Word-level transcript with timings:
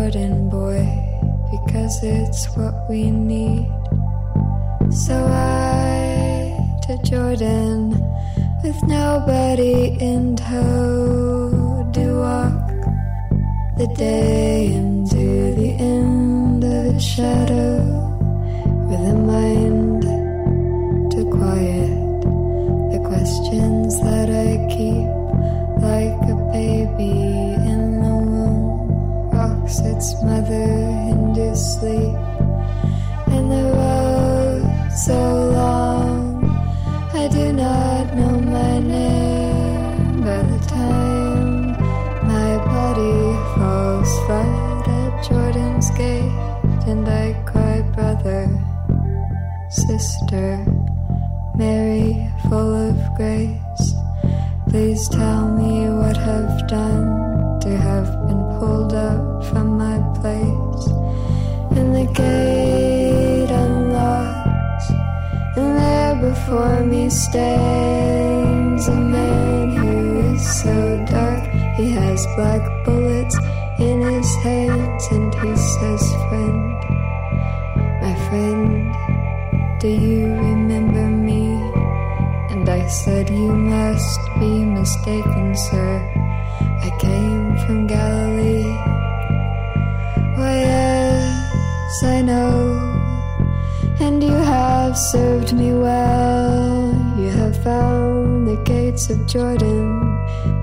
Jordan, 0.00 0.48
boy, 0.48 0.82
because 1.50 2.02
it's 2.02 2.46
what 2.56 2.88
we 2.88 3.10
need. 3.10 3.68
So 4.90 5.14
I 5.14 6.56
to 6.84 6.96
Jordan 7.04 7.90
with 8.64 8.82
nobody 8.84 9.98
in 10.00 10.36
tow 10.36 11.86
to 11.92 12.06
walk 12.18 12.66
the 13.76 13.92
day 13.94 14.72
into 14.72 15.54
the 15.60 15.76
end 15.78 16.64
of 16.64 16.94
the 16.94 16.98
shadow 16.98 17.84
with 18.88 19.00
a 19.00 19.18
mind 19.34 20.02
to 21.12 21.20
quiet 21.28 22.22
the 22.92 23.00
questions 23.06 24.00
that 24.00 24.30
I 24.30 24.50
keep 24.72 25.10
like 25.84 26.20
a 26.32 26.36
baby 26.54 27.49
rocks 29.70 29.80
its 29.80 30.22
mother 30.22 30.62
into 31.12 31.54
sleep 31.54 32.16
and 33.28 33.50
the 33.50 33.72
road 33.76 34.90
so 34.92 35.50
long 35.52 36.44
I 37.12 37.28
do 37.28 37.52
not 37.52 38.14
know 38.16 38.40
my 38.40 38.78
name. 38.80 40.22
By 40.22 40.42
the 40.42 40.58
time 40.66 41.72
my 42.26 42.56
body 42.64 43.36
falls 43.54 44.10
flat 44.26 44.88
at 44.88 45.28
Jordan's 45.28 45.90
gate 45.90 46.32
and 46.86 47.08
I 47.08 47.34
cry 47.46 47.82
brother 47.94 48.48
sister 49.70 50.69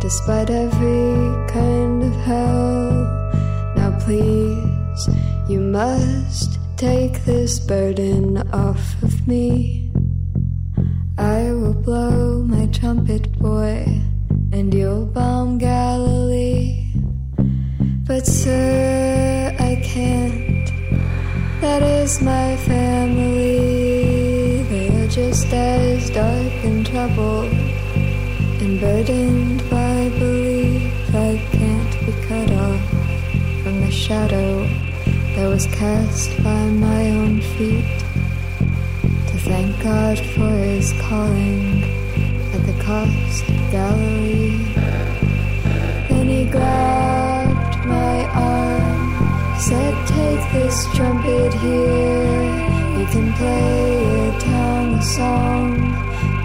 despite 0.07 0.49
every 0.49 1.47
kind 1.49 2.01
of 2.01 2.15
hell. 2.29 2.91
Now, 3.75 3.91
please, 3.99 5.09
you 5.49 5.59
must 5.59 6.57
take 6.77 7.25
this 7.25 7.59
burden 7.59 8.37
off 8.53 9.03
of 9.03 9.27
me. 9.27 9.91
I 11.17 11.51
will 11.51 11.73
blow 11.73 12.41
my 12.41 12.67
trumpet, 12.67 13.37
boy, 13.37 13.83
and 14.53 14.73
you'll 14.73 15.07
bomb 15.07 15.57
Galilee. 15.57 16.89
But, 18.07 18.25
sir, 18.25 19.53
I 19.59 19.75
can't. 19.83 20.71
That 21.59 21.83
is 21.83 22.21
my 22.21 22.55
family. 22.55 24.63
They 24.71 25.03
are 25.03 25.09
just 25.09 25.47
as 25.47 26.09
dark 26.11 26.53
and 26.63 26.85
troubled 26.85 27.51
and 28.61 28.79
burdened 28.79 29.56
shadow 34.07 34.63
that 35.35 35.47
was 35.49 35.65
cast 35.67 36.31
by 36.41 36.65
my 36.87 37.09
own 37.09 37.41
feet. 37.41 37.99
To 39.29 39.35
thank 39.49 39.83
God 39.83 40.17
for 40.17 40.49
his 40.71 40.93
calling 41.01 41.83
at 42.55 42.63
the 42.65 42.77
cost 42.81 43.43
of 43.49 43.59
Galilee. 43.69 44.63
Then 46.07 46.27
he 46.29 46.45
grabbed 46.45 47.85
my 47.85 48.17
arm, 48.31 49.59
said, 49.59 49.93
Take 50.07 50.43
this 50.53 50.77
trumpet 50.95 51.53
here. 51.55 52.47
You 52.97 53.05
can 53.07 53.33
play 53.33 54.29
a 54.29 54.39
town 54.39 55.01
song 55.01 55.81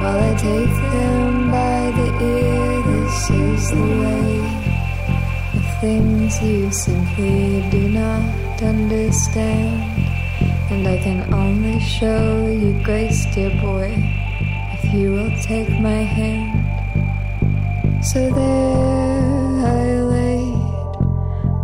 while 0.01 0.19
I 0.19 0.35
take 0.35 0.75
them 0.95 1.51
by 1.53 1.93
the 1.99 2.09
ear. 2.25 2.83
This 2.91 3.31
is 3.31 3.71
the 3.71 4.02
things 5.83 6.41
you 6.41 6.71
simply 6.71 7.69
do 7.69 7.89
not 7.89 8.63
understand. 8.63 9.83
And 10.71 10.87
I 10.87 10.97
can 10.99 11.35
only 11.35 11.81
show 11.81 12.47
you 12.47 12.81
grace, 12.85 13.27
dear 13.35 13.51
boy, 13.61 13.91
if 14.75 14.95
you 14.95 15.11
will 15.11 15.35
take 15.43 15.71
my 15.81 16.03
hand. 16.19 16.55
So 18.05 18.21
there 18.31 19.67
I 19.77 20.03
laid 20.15 20.95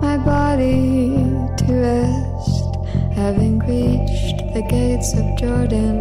my 0.03 0.17
body 0.19 1.15
to 1.61 1.67
rest, 1.87 2.71
having 3.15 3.61
reached 3.71 4.39
the 4.53 4.67
gates 4.69 5.15
of 5.15 5.27
Jordan. 5.39 5.97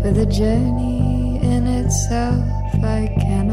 For 0.00 0.12
the 0.12 0.26
journey 0.26 1.40
in 1.42 1.66
itself 1.66 2.46
I 2.84 3.12
cannot 3.18 3.51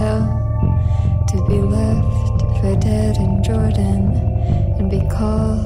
to 0.00 1.44
be 1.46 1.58
left 1.60 2.40
for 2.58 2.74
dead 2.80 3.16
in 3.18 3.42
Jordan 3.44 4.16
and 4.78 4.90
be 4.90 5.00
called 5.14 5.60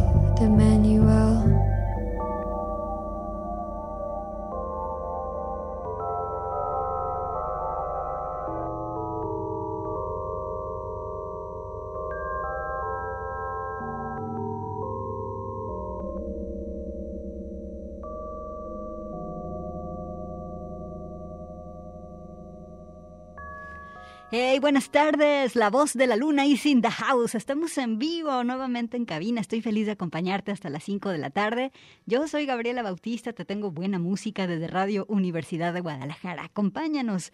Hey, 24.37 24.59
buenas 24.59 24.91
tardes, 24.91 25.55
la 25.55 25.71
voz 25.71 25.93
de 25.93 26.09
la 26.09 26.17
luna 26.17 26.45
is 26.45 26.67
in 26.67 26.83
the 26.83 26.91
house. 26.91 27.37
Estamos 27.37 27.79
en 27.79 28.01
vivo 28.01 28.43
nuevamente 28.43 28.97
en 28.97 29.05
cabina. 29.05 29.41
Estoy 29.41 29.61
feliz 29.61 29.87
de 29.87 29.93
acompañarte 29.93 30.51
hasta 30.51 30.71
las 30.71 30.83
5 30.83 31.11
de 31.11 31.19
la 31.19 31.31
tarde. 31.31 31.71
Yo 32.05 32.27
soy 32.27 32.45
Gabriela 32.45 32.83
Bautista, 32.83 33.33
te 33.33 33.45
tengo 33.45 33.71
buena 33.71 34.01
música 34.01 34.49
desde 34.49 34.67
Radio 34.67 35.07
Universidad 35.09 35.73
de 35.73 35.83
Guadalajara. 35.83 36.43
Acompáñanos. 36.47 37.33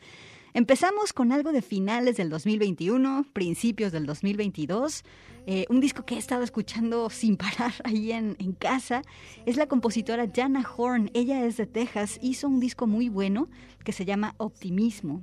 Empezamos 0.53 1.13
con 1.13 1.31
algo 1.31 1.53
de 1.53 1.63
finales 1.63 2.17
del 2.17 2.29
2021, 2.29 3.25
principios 3.33 3.93
del 3.93 4.05
2022. 4.05 5.05
Eh, 5.47 5.65
un 5.71 5.81
disco 5.81 6.05
que 6.05 6.17
he 6.17 6.19
estado 6.19 6.43
escuchando 6.43 7.09
sin 7.11 7.37
parar 7.37 7.73
ahí 7.85 8.11
en, 8.11 8.35
en, 8.41 8.53
casa. 8.53 9.03
Es 9.47 9.57
la 9.57 9.69
compositora 9.69 10.27
Jana 10.35 10.69
Horn. 10.77 11.09
Ella 11.15 11.45
es 11.47 11.57
de 11.57 11.67
Texas. 11.67 12.19
Hizo 12.21 12.49
un 12.49 12.59
disco 12.59 12.89
muy 12.89 13.09
bueno 13.09 13.49
que 13.85 13.93
se 13.93 14.05
llama 14.05 14.35
Optimismo. 14.39 15.23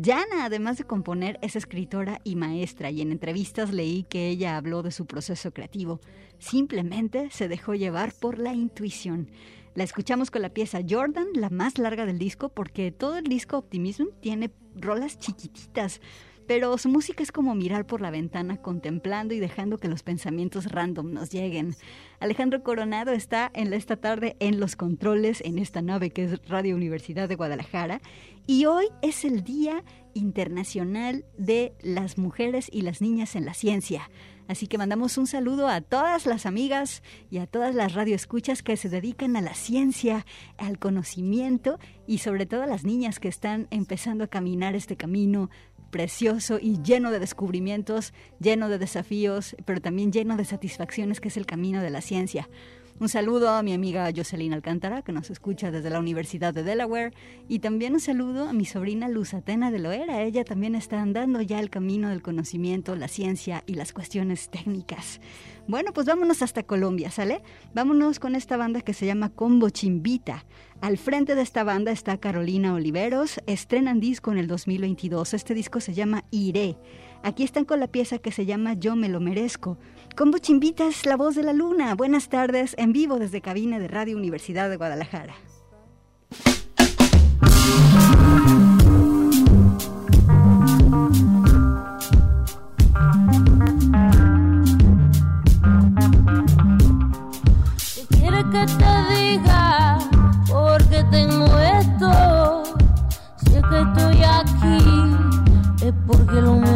Jana, 0.00 0.44
además 0.44 0.76
de 0.76 0.84
componer, 0.84 1.38
es 1.40 1.56
escritora 1.56 2.20
y 2.22 2.36
maestra. 2.36 2.90
Y 2.90 3.00
en 3.00 3.12
entrevistas 3.12 3.72
leí 3.72 4.02
que 4.02 4.28
ella 4.28 4.58
habló 4.58 4.82
de 4.82 4.92
su 4.92 5.06
proceso 5.06 5.52
creativo. 5.52 6.00
Simplemente 6.38 7.30
se 7.30 7.48
dejó 7.48 7.74
llevar 7.74 8.12
por 8.12 8.38
la 8.38 8.52
intuición. 8.52 9.30
La 9.74 9.84
escuchamos 9.84 10.30
con 10.30 10.40
la 10.42 10.50
pieza 10.50 10.80
Jordan, 10.88 11.28
la 11.34 11.50
más 11.50 11.78
larga 11.78 12.06
del 12.06 12.18
disco, 12.18 12.48
porque 12.48 12.92
todo 12.92 13.18
el 13.18 13.24
disco 13.24 13.58
Optimism 13.58 14.06
tiene 14.20 14.50
rolas 14.76 15.18
chiquititas, 15.18 16.00
pero 16.46 16.78
su 16.78 16.88
música 16.88 17.22
es 17.22 17.32
como 17.32 17.54
mirar 17.54 17.86
por 17.86 18.00
la 18.00 18.10
ventana 18.10 18.56
contemplando 18.58 19.34
y 19.34 19.40
dejando 19.40 19.78
que 19.78 19.88
los 19.88 20.02
pensamientos 20.02 20.66
random 20.66 21.12
nos 21.12 21.30
lleguen. 21.30 21.74
Alejandro 22.20 22.62
Coronado 22.62 23.12
está 23.12 23.50
en 23.54 23.72
esta 23.72 23.96
tarde 23.96 24.36
en 24.38 24.60
los 24.60 24.76
controles 24.76 25.40
en 25.40 25.58
esta 25.58 25.82
nave 25.82 26.10
que 26.10 26.24
es 26.24 26.48
Radio 26.48 26.76
Universidad 26.76 27.28
de 27.28 27.34
Guadalajara 27.34 28.00
y 28.46 28.66
hoy 28.66 28.86
es 29.02 29.24
el 29.24 29.42
Día 29.42 29.82
Internacional 30.14 31.24
de 31.36 31.74
las 31.82 32.16
Mujeres 32.16 32.68
y 32.72 32.82
las 32.82 33.00
Niñas 33.00 33.34
en 33.34 33.44
la 33.44 33.54
Ciencia. 33.54 34.08
Así 34.48 34.66
que 34.66 34.78
mandamos 34.78 35.18
un 35.18 35.26
saludo 35.26 35.68
a 35.68 35.80
todas 35.80 36.26
las 36.26 36.46
amigas 36.46 37.02
y 37.30 37.38
a 37.38 37.46
todas 37.46 37.74
las 37.74 37.94
radioescuchas 37.94 38.62
que 38.62 38.76
se 38.76 38.88
dedican 38.88 39.36
a 39.36 39.40
la 39.40 39.54
ciencia, 39.54 40.24
al 40.56 40.78
conocimiento 40.78 41.78
y 42.06 42.18
sobre 42.18 42.46
todo 42.46 42.62
a 42.62 42.66
las 42.66 42.84
niñas 42.84 43.18
que 43.18 43.28
están 43.28 43.66
empezando 43.70 44.24
a 44.24 44.28
caminar 44.28 44.76
este 44.76 44.96
camino 44.96 45.50
precioso 45.90 46.58
y 46.60 46.82
lleno 46.82 47.10
de 47.10 47.20
descubrimientos, 47.20 48.12
lleno 48.38 48.68
de 48.68 48.78
desafíos, 48.78 49.56
pero 49.64 49.80
también 49.80 50.12
lleno 50.12 50.36
de 50.36 50.44
satisfacciones 50.44 51.20
que 51.20 51.28
es 51.28 51.36
el 51.36 51.46
camino 51.46 51.80
de 51.80 51.90
la 51.90 52.00
ciencia. 52.00 52.48
Un 52.98 53.10
saludo 53.10 53.50
a 53.50 53.62
mi 53.62 53.74
amiga 53.74 54.10
Jocelyn 54.16 54.54
Alcántara, 54.54 55.02
que 55.02 55.12
nos 55.12 55.28
escucha 55.28 55.70
desde 55.70 55.90
la 55.90 56.00
Universidad 56.00 56.54
de 56.54 56.62
Delaware, 56.62 57.12
y 57.46 57.58
también 57.58 57.92
un 57.92 58.00
saludo 58.00 58.48
a 58.48 58.54
mi 58.54 58.64
sobrina 58.64 59.06
Luz 59.10 59.34
Atena 59.34 59.70
de 59.70 59.80
Loera. 59.80 60.22
Ella 60.22 60.44
también 60.44 60.74
está 60.74 61.02
andando 61.02 61.42
ya 61.42 61.60
el 61.60 61.68
camino 61.68 62.08
del 62.08 62.22
conocimiento, 62.22 62.96
la 62.96 63.08
ciencia 63.08 63.62
y 63.66 63.74
las 63.74 63.92
cuestiones 63.92 64.48
técnicas. 64.48 65.20
Bueno, 65.68 65.92
pues 65.92 66.06
vámonos 66.06 66.40
hasta 66.40 66.62
Colombia, 66.62 67.10
¿sale? 67.10 67.42
Vámonos 67.74 68.18
con 68.18 68.34
esta 68.34 68.56
banda 68.56 68.80
que 68.80 68.94
se 68.94 69.04
llama 69.04 69.28
Combo 69.28 69.68
Chimbita. 69.68 70.46
Al 70.80 70.96
frente 70.96 71.34
de 71.34 71.42
esta 71.42 71.64
banda 71.64 71.92
está 71.92 72.16
Carolina 72.16 72.72
Oliveros. 72.72 73.40
Estrenan 73.46 74.00
disco 74.00 74.32
en 74.32 74.38
el 74.38 74.46
2022. 74.46 75.34
Este 75.34 75.52
disco 75.52 75.80
se 75.80 75.92
llama 75.92 76.24
Iré. 76.30 76.78
Aquí 77.26 77.42
están 77.42 77.64
con 77.64 77.80
la 77.80 77.88
pieza 77.88 78.18
que 78.18 78.30
se 78.30 78.46
llama 78.46 78.74
Yo 78.74 78.94
me 78.94 79.08
lo 79.08 79.18
merezco. 79.18 79.78
Combo 80.16 80.38
Chimbita 80.38 80.86
es 80.86 81.04
la 81.06 81.16
voz 81.16 81.34
de 81.34 81.42
la 81.42 81.52
luna. 81.52 81.96
Buenas 81.96 82.28
tardes, 82.28 82.76
en 82.78 82.92
vivo 82.92 83.18
desde 83.18 83.40
cabina 83.40 83.80
de 83.80 83.88
Radio 83.88 84.16
Universidad 84.16 84.70
de 84.70 84.76
Guadalajara. 84.76 85.34
quiere 98.08 98.44
que 98.52 98.66
te 98.78 99.14
diga 99.16 99.98
tengo 101.10 101.46
esto? 101.58 102.62
Es 103.46 103.62
que 103.68 103.80
estoy 103.80 104.22
aquí, 104.22 105.86
es 105.86 105.94
porque 106.06 106.40
lo 106.40 106.75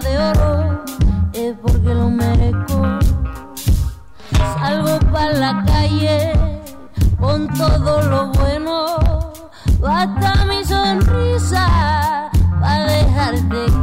de 0.00 0.18
oro, 0.18 0.84
es 1.32 1.54
porque 1.62 1.94
lo 1.94 2.08
merezco. 2.10 2.82
Salgo 4.58 4.98
para 5.12 5.32
la 5.32 5.64
calle 5.64 6.32
con 7.20 7.46
todo 7.54 8.02
lo 8.02 8.26
bueno, 8.32 9.32
basta 9.80 10.44
mi 10.46 10.64
sonrisa 10.64 12.30
para 12.60 12.84
dejarte 12.84 13.73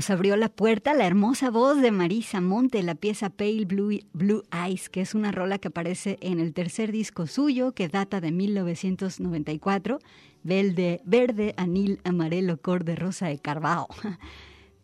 nos 0.00 0.08
abrió 0.08 0.34
la 0.38 0.48
puerta 0.48 0.94
la 0.94 1.06
hermosa 1.06 1.50
voz 1.50 1.82
de 1.82 1.90
Marisa 1.90 2.40
Monte, 2.40 2.82
la 2.82 2.94
pieza 2.94 3.28
Pale 3.28 3.66
Blue, 3.66 4.00
Blue 4.14 4.44
Eyes, 4.50 4.88
que 4.88 5.02
es 5.02 5.14
una 5.14 5.30
rola 5.30 5.58
que 5.58 5.68
aparece 5.68 6.16
en 6.22 6.40
el 6.40 6.54
tercer 6.54 6.90
disco 6.90 7.26
suyo, 7.26 7.72
que 7.72 7.88
data 7.88 8.22
de 8.22 8.32
1994, 8.32 9.98
Verde, 10.42 11.02
verde 11.04 11.52
Anil, 11.58 12.00
Amarelo, 12.04 12.56
Corde, 12.56 12.96
Rosa 12.96 13.26
de 13.26 13.40
Carvao. 13.40 13.88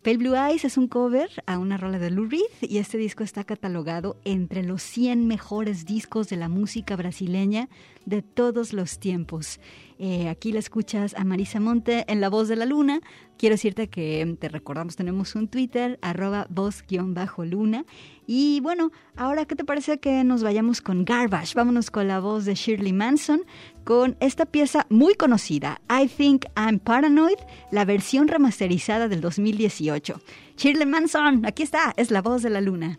Pale 0.06 0.18
Blue 0.18 0.36
Eyes 0.36 0.64
es 0.64 0.78
un 0.78 0.86
cover 0.86 1.28
a 1.46 1.58
una 1.58 1.76
rola 1.76 1.98
de 1.98 2.12
Lou 2.12 2.26
Reed 2.26 2.42
y 2.60 2.78
este 2.78 2.96
disco 2.96 3.24
está 3.24 3.42
catalogado 3.42 4.20
entre 4.24 4.62
los 4.62 4.80
100 4.80 5.26
mejores 5.26 5.84
discos 5.84 6.28
de 6.28 6.36
la 6.36 6.48
música 6.48 6.94
brasileña 6.94 7.68
de 8.04 8.22
todos 8.22 8.72
los 8.72 9.00
tiempos. 9.00 9.58
Eh, 9.98 10.28
aquí 10.28 10.52
la 10.52 10.60
escuchas 10.60 11.14
a 11.14 11.24
Marisa 11.24 11.58
Monte 11.58 12.04
en 12.06 12.20
La 12.20 12.28
Voz 12.28 12.46
de 12.46 12.54
la 12.54 12.66
Luna. 12.66 13.00
Quiero 13.36 13.54
decirte 13.54 13.88
que 13.88 14.36
te 14.38 14.48
recordamos, 14.48 14.94
tenemos 14.94 15.34
un 15.34 15.48
Twitter, 15.48 15.98
arroba 16.02 16.46
voz-luna. 16.50 17.84
Y 18.28 18.60
bueno, 18.60 18.92
ahora, 19.16 19.44
¿qué 19.44 19.56
te 19.56 19.64
parece 19.64 19.98
que 19.98 20.22
nos 20.22 20.44
vayamos 20.44 20.80
con 20.82 21.04
Garbage? 21.04 21.54
Vámonos 21.56 21.90
con 21.90 22.06
la 22.06 22.20
voz 22.20 22.44
de 22.44 22.54
Shirley 22.54 22.92
Manson, 22.92 23.42
con 23.86 24.16
esta 24.18 24.46
pieza 24.46 24.84
muy 24.90 25.14
conocida, 25.14 25.80
I 25.88 26.08
Think 26.08 26.46
I'm 26.56 26.80
Paranoid, 26.80 27.38
la 27.70 27.84
versión 27.84 28.26
remasterizada 28.26 29.06
del 29.06 29.20
2018. 29.20 30.20
Shirley 30.56 30.86
Manson, 30.86 31.46
aquí 31.46 31.62
está, 31.62 31.94
es 31.96 32.10
la 32.10 32.20
voz 32.20 32.42
de 32.42 32.50
la 32.50 32.60
luna. 32.60 32.98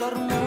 charmante. 0.00 0.39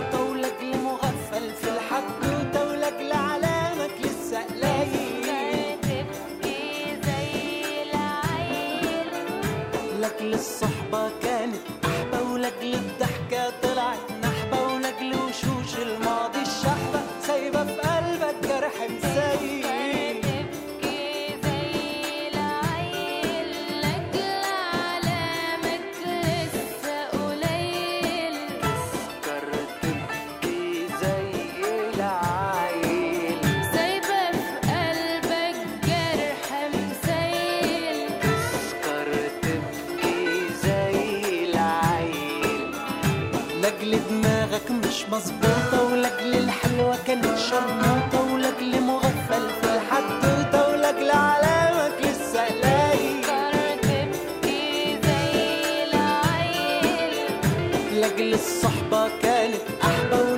لاجل 58.03 58.33
الصحبة 58.33 59.19
كانت 59.21 59.61
أحبة 59.83 60.32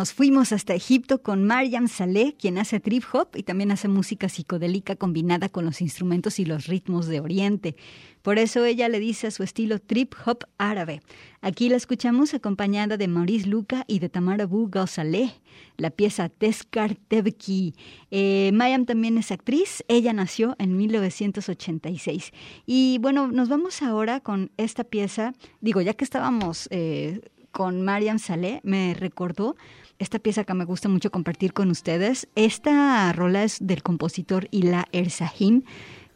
nos 0.00 0.14
fuimos 0.14 0.52
hasta 0.52 0.72
Egipto 0.72 1.20
con 1.20 1.44
Mariam 1.44 1.86
Saleh, 1.86 2.34
quien 2.34 2.56
hace 2.56 2.80
trip 2.80 3.04
hop 3.12 3.28
y 3.34 3.42
también 3.42 3.70
hace 3.70 3.86
música 3.86 4.30
psicodélica 4.30 4.96
combinada 4.96 5.50
con 5.50 5.66
los 5.66 5.82
instrumentos 5.82 6.38
y 6.38 6.46
los 6.46 6.68
ritmos 6.68 7.06
de 7.06 7.20
Oriente. 7.20 7.76
Por 8.22 8.38
eso 8.38 8.64
ella 8.64 8.88
le 8.88 8.98
dice 8.98 9.26
a 9.26 9.30
su 9.30 9.42
estilo 9.42 9.78
trip 9.78 10.14
hop 10.24 10.46
árabe. 10.56 11.02
Aquí 11.42 11.68
la 11.68 11.76
escuchamos 11.76 12.32
acompañada 12.32 12.96
de 12.96 13.08
Maurice 13.08 13.46
Luca 13.46 13.84
y 13.86 13.98
de 13.98 14.08
Tamara 14.08 14.46
Bu 14.46 14.70
Saleh, 14.86 15.34
la 15.76 15.90
pieza 15.90 16.30
Teskar 16.30 16.94
Tebki. 16.94 17.74
Eh, 18.10 18.52
también 18.86 19.18
es 19.18 19.30
actriz, 19.30 19.84
ella 19.86 20.14
nació 20.14 20.56
en 20.58 20.78
1986. 20.78 22.32
Y 22.64 22.96
bueno, 23.02 23.28
nos 23.28 23.50
vamos 23.50 23.82
ahora 23.82 24.20
con 24.20 24.50
esta 24.56 24.82
pieza, 24.82 25.34
digo, 25.60 25.82
ya 25.82 25.92
que 25.92 26.04
estábamos 26.04 26.68
eh, 26.70 27.20
con 27.50 27.82
Mariam 27.82 28.18
Saleh, 28.18 28.60
me 28.62 28.94
recordó 28.94 29.56
esta 30.00 30.18
pieza 30.18 30.42
que 30.42 30.54
me 30.54 30.64
gusta 30.64 30.88
mucho 30.88 31.12
compartir 31.12 31.52
con 31.52 31.70
ustedes. 31.70 32.26
Esta 32.34 33.12
rola 33.12 33.44
es 33.44 33.58
del 33.60 33.84
compositor 33.84 34.48
Ila 34.50 34.86
Ersahim 34.90 35.62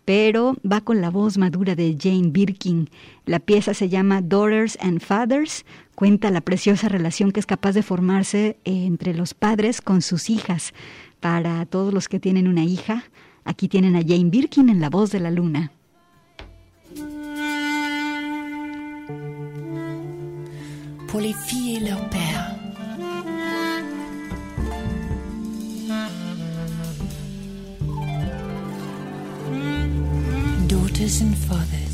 pero 0.05 0.57
va 0.71 0.83
con 0.83 1.01
la 1.01 1.11
voz 1.11 1.39
madura 1.39 1.75
de 1.75 1.97
Jane 1.99 2.29
Birkin. 2.29 2.91
La 3.25 3.41
pieza 3.41 3.75
se 3.75 3.89
llama 3.89 4.21
Daughters 4.21 4.79
and 4.81 5.01
Fathers, 5.01 5.65
cuenta 5.95 6.31
la 6.31 6.43
preciosa 6.43 6.89
relación 6.89 7.33
que 7.33 7.41
es 7.41 7.47
capaz 7.47 7.73
de 7.73 7.83
formarse 7.83 8.59
entre 8.65 9.15
los 9.15 9.35
padres 9.35 9.81
con 9.81 10.03
sus 10.03 10.31
hijas. 10.31 10.75
Para 11.21 11.65
todos 11.67 11.95
los 11.95 12.09
que 12.09 12.21
tienen 12.21 12.49
una 12.49 12.65
hija, 12.65 13.05
aquí 13.45 13.69
tienen 13.69 13.97
a 13.97 14.03
Jane 14.03 14.31
Birkin 14.31 14.69
en 14.69 14.81
la 14.81 14.91
voz 14.91 15.11
de 15.11 15.21
la 15.21 15.31
luna. 15.31 15.73
Les. 21.15 22.54
Daughters 31.05 31.21
and 31.21 31.37
fathers. 31.37 31.94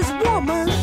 this 0.00 0.10
woman. 0.24 0.77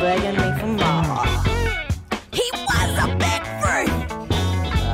begging 0.00 0.36
me 0.36 0.48
for 0.58 0.66
more. 0.66 1.26
He 2.30 2.46
was 2.68 2.90
a 3.04 3.08
big 3.24 3.42
freak. 3.60 3.90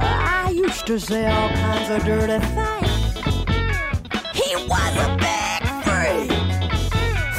I 0.00 0.50
used 0.54 0.86
to 0.86 0.98
say 0.98 1.26
all 1.30 1.48
kinds 1.50 1.90
of 1.90 2.04
dirty 2.04 2.38
things. 2.54 2.90
He 4.40 4.50
was 4.72 4.94
a 5.06 5.10
big 5.26 5.60
freak. 5.84 6.30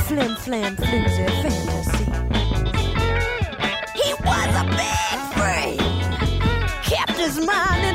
Flim, 0.05 0.36
flam, 0.36 0.76
flimsy 0.76 1.26
fantasy. 1.41 2.05
He 4.01 4.09
was 4.30 4.51
a 4.61 4.66
big 4.82 5.16
freak. 5.36 5.80
Kept 6.84 7.18
his 7.18 7.36
mind 7.39 7.84
in 7.89 7.95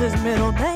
his 0.00 0.22
middle 0.22 0.52
name. 0.52 0.75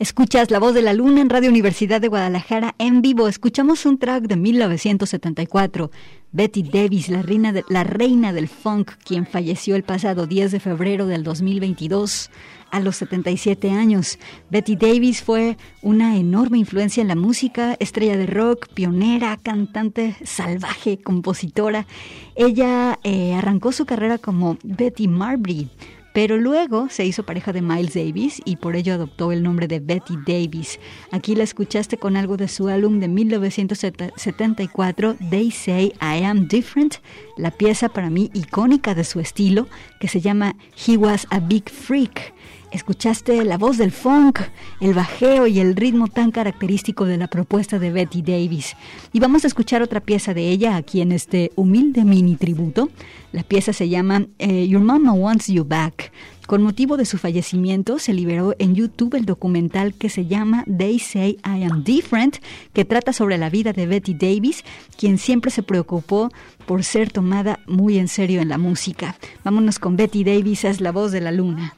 Escuchas 0.00 0.50
La 0.50 0.58
Voz 0.58 0.74
de 0.74 0.82
la 0.82 0.92
Luna 0.92 1.20
en 1.20 1.30
Radio 1.30 1.50
Universidad 1.50 2.00
de 2.00 2.08
Guadalajara 2.08 2.74
en 2.78 3.00
vivo. 3.00 3.28
Escuchamos 3.28 3.86
un 3.86 3.96
track 3.96 4.24
de 4.24 4.34
1974. 4.34 5.92
Betty 6.32 6.64
Davis, 6.64 7.08
la 7.10 7.22
reina, 7.22 8.32
del 8.32 8.48
funk, 8.48 8.90
quien 9.04 9.24
falleció 9.24 9.76
el 9.76 9.84
pasado 9.84 10.26
10 10.26 10.50
de 10.50 10.58
febrero 10.58 11.06
del 11.06 11.22
2022 11.22 12.32
a 12.72 12.80
los 12.80 12.96
77 12.96 13.70
años. 13.70 14.18
Betty 14.50 14.74
Davis 14.74 15.22
fue 15.22 15.56
una 15.80 16.16
enorme 16.16 16.58
influencia 16.58 17.00
en 17.00 17.06
la 17.06 17.14
música, 17.14 17.76
estrella 17.78 18.16
de 18.16 18.26
rock, 18.26 18.66
pionera, 18.74 19.36
cantante 19.36 20.16
salvaje, 20.24 20.98
compositora. 20.98 21.86
Ella 22.34 22.98
eh, 23.04 23.34
arrancó 23.34 23.70
su 23.70 23.86
carrera 23.86 24.18
como 24.18 24.58
Betty 24.64 25.06
Marbury 25.06 25.70
pero 26.14 26.38
luego 26.38 26.88
se 26.88 27.04
hizo 27.04 27.26
pareja 27.26 27.52
de 27.52 27.60
Miles 27.60 27.92
Davis 27.94 28.40
y 28.44 28.56
por 28.56 28.76
ello 28.76 28.94
adoptó 28.94 29.32
el 29.32 29.42
nombre 29.42 29.66
de 29.66 29.80
Betty 29.80 30.14
Davis. 30.24 30.78
Aquí 31.10 31.34
la 31.34 31.42
escuchaste 31.42 31.98
con 31.98 32.16
algo 32.16 32.36
de 32.36 32.46
su 32.46 32.68
álbum 32.68 33.00
de 33.00 33.08
1974, 33.08 35.16
They 35.28 35.50
Say 35.50 35.92
I 36.00 36.22
Am 36.22 36.46
Different, 36.46 36.98
la 37.36 37.50
pieza 37.50 37.88
para 37.88 38.10
mí 38.10 38.30
icónica 38.32 38.94
de 38.94 39.02
su 39.02 39.18
estilo, 39.18 39.66
que 39.98 40.06
se 40.06 40.20
llama 40.20 40.54
He 40.86 40.96
Was 40.96 41.26
a 41.30 41.40
Big 41.40 41.68
Freak. 41.68 42.32
Escuchaste 42.74 43.44
la 43.44 43.56
voz 43.56 43.78
del 43.78 43.92
funk, 43.92 44.40
el 44.80 44.94
bajeo 44.94 45.46
y 45.46 45.60
el 45.60 45.76
ritmo 45.76 46.08
tan 46.08 46.32
característico 46.32 47.04
de 47.04 47.16
la 47.16 47.28
propuesta 47.28 47.78
de 47.78 47.92
Betty 47.92 48.20
Davis. 48.20 48.74
Y 49.12 49.20
vamos 49.20 49.44
a 49.44 49.46
escuchar 49.46 49.80
otra 49.80 50.00
pieza 50.00 50.34
de 50.34 50.50
ella 50.50 50.74
aquí 50.74 51.00
en 51.00 51.12
este 51.12 51.52
humilde 51.54 52.04
mini 52.04 52.34
tributo. 52.34 52.90
La 53.30 53.44
pieza 53.44 53.72
se 53.72 53.88
llama 53.88 54.26
eh, 54.40 54.66
Your 54.66 54.82
Mama 54.82 55.12
Wants 55.12 55.46
You 55.46 55.64
Back. 55.64 56.10
Con 56.48 56.64
motivo 56.64 56.96
de 56.96 57.04
su 57.04 57.16
fallecimiento 57.16 58.00
se 58.00 58.12
liberó 58.12 58.56
en 58.58 58.74
YouTube 58.74 59.14
el 59.14 59.24
documental 59.24 59.94
que 59.94 60.08
se 60.08 60.26
llama 60.26 60.64
They 60.64 60.98
Say 60.98 61.38
I 61.46 61.62
Am 61.62 61.84
Different, 61.84 62.38
que 62.72 62.84
trata 62.84 63.12
sobre 63.12 63.38
la 63.38 63.50
vida 63.50 63.72
de 63.72 63.86
Betty 63.86 64.14
Davis, 64.14 64.64
quien 64.98 65.18
siempre 65.18 65.52
se 65.52 65.62
preocupó 65.62 66.32
por 66.66 66.82
ser 66.82 67.12
tomada 67.12 67.60
muy 67.68 67.98
en 67.98 68.08
serio 68.08 68.42
en 68.42 68.48
la 68.48 68.58
música. 68.58 69.14
Vámonos 69.44 69.78
con 69.78 69.96
Betty 69.96 70.24
Davis, 70.24 70.64
es 70.64 70.80
la 70.80 70.90
voz 70.90 71.12
de 71.12 71.20
la 71.20 71.30
luna. 71.30 71.76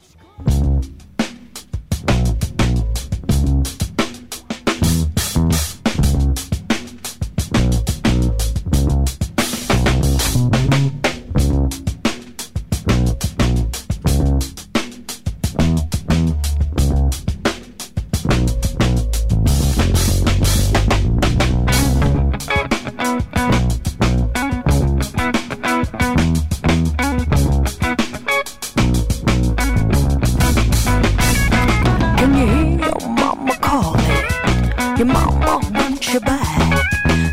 Your 34.97 35.05
mama 35.05 35.61
wants 35.73 36.11
you 36.11 36.19
back. 36.19 36.83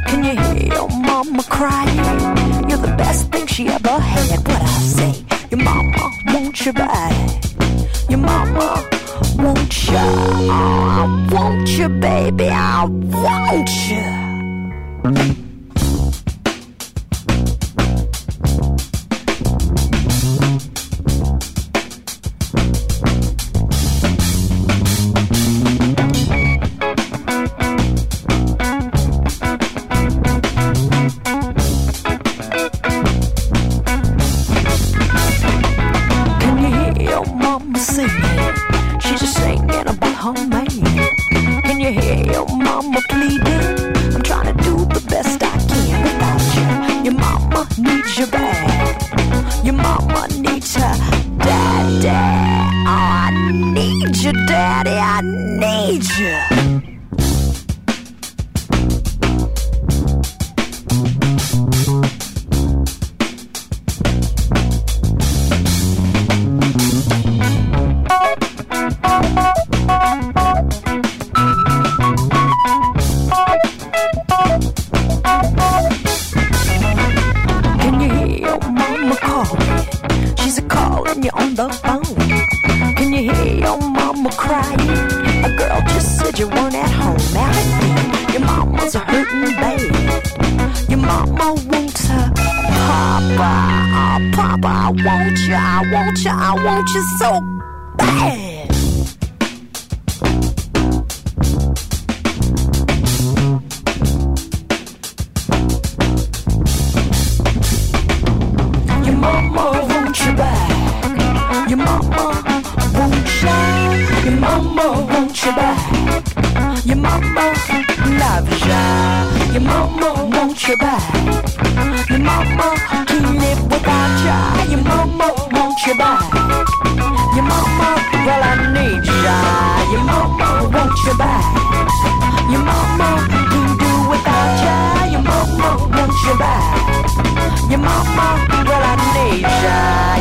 Can 0.06 0.22
you 0.22 0.36
hear 0.36 0.74
your 0.74 0.88
mama 0.88 1.42
crying? 1.44 2.68
You're 2.68 2.78
the 2.78 2.94
best 2.98 3.32
thing 3.32 3.46
she 3.46 3.68
ever 3.68 3.98
had. 3.98 4.38
What 4.46 4.62
I 4.62 4.66
say? 4.66 5.24
Your 5.50 5.62
mama 5.62 6.10
wants 6.26 6.66
you 6.66 6.74
back. 6.74 7.44
Your 8.10 8.18
mama 8.18 8.86
wants 9.38 9.88
you. 9.88 9.96
I 9.96 11.28
want 11.32 11.68
you, 11.68 11.88
baby. 11.88 12.48
I 12.50 12.84
want 12.84 13.70
you. 13.88 15.43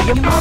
Your. 0.05 0.33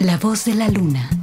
La 0.00 0.16
voz 0.16 0.44
de 0.46 0.54
la 0.54 0.68
luna. 0.68 1.19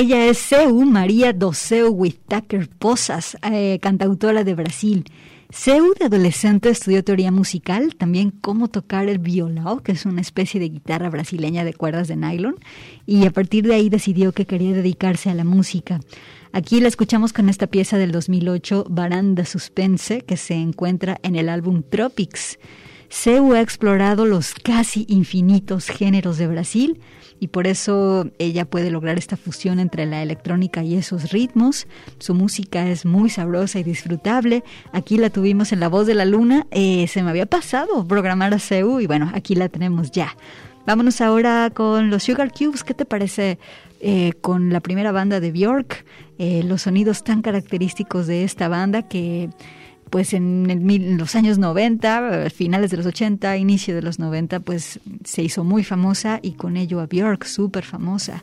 Ella 0.00 0.26
es 0.26 0.38
Seu 0.38 0.84
María 0.84 1.32
do 1.32 1.52
Seu 1.52 1.88
Whittaker 1.88 2.68
Posas, 2.68 3.36
eh, 3.42 3.80
cantautora 3.82 4.44
de 4.44 4.54
Brasil. 4.54 5.02
Seu 5.50 5.92
de 5.98 6.04
adolescente 6.04 6.68
estudió 6.68 7.02
teoría 7.02 7.32
musical, 7.32 7.96
también 7.96 8.30
cómo 8.30 8.68
tocar 8.68 9.08
el 9.08 9.18
violão, 9.18 9.80
que 9.82 9.90
es 9.90 10.06
una 10.06 10.20
especie 10.20 10.60
de 10.60 10.68
guitarra 10.68 11.10
brasileña 11.10 11.64
de 11.64 11.74
cuerdas 11.74 12.06
de 12.06 12.14
nylon, 12.14 12.54
y 13.06 13.26
a 13.26 13.32
partir 13.32 13.66
de 13.66 13.74
ahí 13.74 13.88
decidió 13.88 14.30
que 14.30 14.46
quería 14.46 14.72
dedicarse 14.72 15.30
a 15.30 15.34
la 15.34 15.42
música. 15.42 15.98
Aquí 16.52 16.80
la 16.80 16.86
escuchamos 16.86 17.32
con 17.32 17.48
esta 17.48 17.66
pieza 17.66 17.98
del 17.98 18.12
2008, 18.12 18.86
Baranda 18.88 19.44
Suspense, 19.44 20.20
que 20.20 20.36
se 20.36 20.54
encuentra 20.54 21.18
en 21.24 21.34
el 21.34 21.48
álbum 21.48 21.82
Tropics. 21.82 22.60
Seu 23.08 23.52
ha 23.52 23.60
explorado 23.60 24.26
los 24.26 24.54
casi 24.54 25.06
infinitos 25.08 25.88
géneros 25.88 26.38
de 26.38 26.46
Brasil 26.46 27.00
y 27.40 27.48
por 27.48 27.66
eso 27.66 28.28
ella 28.38 28.64
puede 28.64 28.90
lograr 28.90 29.18
esta 29.18 29.36
fusión 29.36 29.78
entre 29.78 30.06
la 30.06 30.22
electrónica 30.22 30.82
y 30.82 30.96
esos 30.96 31.30
ritmos. 31.30 31.86
Su 32.18 32.34
música 32.34 32.88
es 32.88 33.04
muy 33.04 33.30
sabrosa 33.30 33.78
y 33.78 33.84
disfrutable. 33.84 34.64
Aquí 34.92 35.18
la 35.18 35.30
tuvimos 35.30 35.72
en 35.72 35.80
La 35.80 35.88
Voz 35.88 36.06
de 36.06 36.14
la 36.14 36.24
Luna. 36.24 36.66
Eh, 36.70 37.06
se 37.08 37.22
me 37.22 37.30
había 37.30 37.46
pasado 37.46 38.06
programar 38.06 38.52
a 38.54 38.58
Seu 38.58 39.00
y 39.00 39.06
bueno, 39.06 39.30
aquí 39.34 39.54
la 39.54 39.68
tenemos 39.68 40.10
ya. 40.10 40.36
Vámonos 40.86 41.20
ahora 41.20 41.70
con 41.70 42.10
los 42.10 42.22
Sugar 42.22 42.50
Cubes. 42.50 42.82
¿Qué 42.82 42.94
te 42.94 43.04
parece 43.04 43.58
eh, 44.00 44.32
con 44.40 44.72
la 44.72 44.80
primera 44.80 45.12
banda 45.12 45.38
de 45.38 45.52
Bjork? 45.52 46.04
Eh, 46.38 46.62
los 46.64 46.82
sonidos 46.82 47.24
tan 47.24 47.42
característicos 47.42 48.26
de 48.26 48.44
esta 48.44 48.68
banda 48.68 49.02
que 49.02 49.50
pues 50.10 50.32
en, 50.34 51.16
los 51.18 51.34
años 51.34 51.58
90, 51.58 52.46
eh, 52.46 52.50
finales 52.50 52.90
de 52.90 52.96
los 52.98 53.06
80, 53.06 53.56
inicio 53.56 53.94
de 53.94 54.02
los 54.02 54.18
90, 54.18 54.60
pues 54.60 55.00
se 55.24 55.42
hizo 55.42 55.64
muy 55.64 55.84
famosa 55.84 56.40
y 56.42 56.52
con 56.52 56.76
ello 56.76 57.00
a 57.00 57.06
Björk 57.06 57.44
súper 57.44 57.84
famosa. 57.84 58.42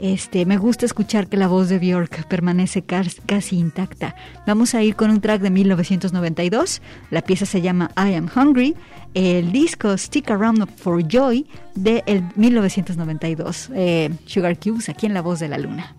Este, 0.00 0.46
me 0.46 0.58
gusta 0.58 0.86
escuchar 0.86 1.26
que 1.26 1.36
la 1.36 1.48
voz 1.48 1.68
de 1.68 1.78
Björk 1.80 2.28
permanece 2.28 2.82
cas- 2.82 3.20
casi 3.26 3.58
intacta. 3.58 4.14
Vamos 4.46 4.74
a 4.76 4.82
ir 4.82 4.94
con 4.94 5.10
un 5.10 5.20
track 5.20 5.40
de 5.42 5.50
1992. 5.50 6.82
La 7.10 7.22
pieza 7.22 7.46
se 7.46 7.60
llama 7.60 7.90
I 7.96 8.14
Am 8.14 8.28
Hungry. 8.34 8.76
El 9.14 9.50
disco 9.50 9.96
Stick 9.98 10.30
Around 10.30 10.68
for 10.76 11.02
Joy 11.02 11.46
de 11.74 12.04
el 12.06 12.22
1992. 12.36 13.70
Eh, 13.74 14.10
Sugar 14.26 14.56
Cubes 14.60 14.88
aquí 14.88 15.06
en 15.06 15.14
La 15.14 15.22
Voz 15.22 15.40
de 15.40 15.48
la 15.48 15.58
Luna. 15.58 15.96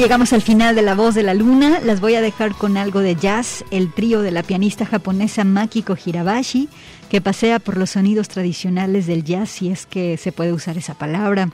Llegamos 0.00 0.32
al 0.32 0.40
final 0.40 0.74
de 0.74 0.80
La 0.80 0.94
Voz 0.94 1.14
de 1.14 1.22
la 1.22 1.34
Luna. 1.34 1.78
Las 1.84 2.00
voy 2.00 2.14
a 2.14 2.22
dejar 2.22 2.54
con 2.54 2.78
algo 2.78 3.00
de 3.00 3.16
jazz, 3.16 3.66
el 3.70 3.92
trío 3.92 4.22
de 4.22 4.30
la 4.30 4.42
pianista 4.42 4.86
japonesa 4.86 5.44
Makiko 5.44 5.94
Hirabashi, 5.94 6.70
que 7.10 7.20
pasea 7.20 7.58
por 7.58 7.76
los 7.76 7.90
sonidos 7.90 8.28
tradicionales 8.28 9.06
del 9.06 9.24
jazz, 9.24 9.50
si 9.50 9.68
es 9.68 9.84
que 9.84 10.16
se 10.16 10.32
puede 10.32 10.54
usar 10.54 10.78
esa 10.78 10.94
palabra. 10.94 11.50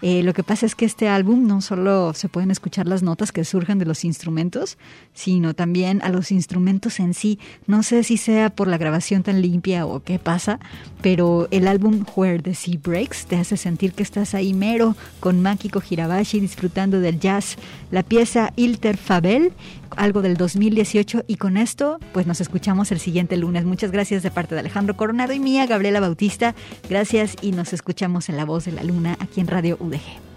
Eh, 0.00 0.22
lo 0.22 0.32
que 0.32 0.44
pasa 0.44 0.64
es 0.64 0.74
que 0.74 0.84
este 0.84 1.08
álbum 1.08 1.46
no 1.46 1.60
solo 1.60 2.14
se 2.14 2.28
pueden 2.28 2.50
escuchar 2.50 2.86
las 2.86 3.02
notas 3.02 3.32
que 3.32 3.44
surgen 3.44 3.78
de 3.78 3.84
los 3.84 4.04
instrumentos, 4.04 4.78
sino 5.12 5.54
también 5.54 6.00
a 6.02 6.10
los 6.10 6.30
instrumentos 6.30 7.00
en 7.00 7.14
sí. 7.14 7.38
No 7.66 7.82
sé 7.82 8.04
si 8.04 8.16
sea 8.16 8.50
por 8.50 8.68
la 8.68 8.78
grabación 8.78 9.22
tan 9.22 9.42
limpia 9.42 9.86
o 9.86 10.00
qué 10.00 10.18
pasa, 10.18 10.60
pero 11.02 11.48
el 11.50 11.66
álbum 11.66 12.04
Where 12.14 12.40
the 12.40 12.54
Sea 12.54 12.78
Breaks 12.80 13.26
te 13.26 13.36
hace 13.36 13.56
sentir 13.56 13.92
que 13.92 14.02
estás 14.02 14.34
ahí 14.34 14.54
mero 14.54 14.94
con 15.20 15.42
Makiko 15.42 15.82
Hirabashi 15.88 16.38
disfrutando 16.40 17.00
del 17.00 17.18
jazz. 17.18 17.56
La 17.90 18.02
pieza 18.02 18.52
Ilter 18.56 18.96
Fabel, 18.96 19.52
algo 19.96 20.22
del 20.22 20.36
2018 20.36 21.24
y 21.26 21.36
con 21.36 21.56
esto 21.56 21.98
pues 22.12 22.26
nos 22.26 22.40
escuchamos 22.40 22.92
el 22.92 22.98
siguiente 22.98 23.36
lunes. 23.36 23.64
Muchas 23.64 23.90
gracias 23.90 24.22
de 24.22 24.30
parte 24.30 24.54
de 24.54 24.60
Alejandro 24.60 24.96
Coronado 24.96 25.32
y 25.32 25.40
mía, 25.40 25.66
Gabriela 25.66 26.00
Bautista. 26.00 26.54
Gracias 26.88 27.36
y 27.42 27.52
nos 27.52 27.72
escuchamos 27.72 28.28
en 28.28 28.36
La 28.36 28.44
Voz 28.44 28.64
de 28.64 28.72
la 28.72 28.84
Luna 28.84 29.16
aquí 29.20 29.40
en 29.40 29.46
Radio 29.46 29.76
UDG. 29.80 30.27